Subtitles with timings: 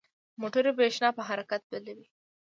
[0.41, 2.07] موټور برېښنا په حرکت بدلوي.